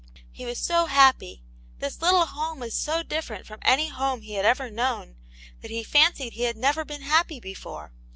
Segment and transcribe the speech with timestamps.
[0.31, 1.43] He was so happy;
[1.77, 5.15] this little home was so different from any home he had ever known
[5.61, 7.91] that he fancied he had never been happy before.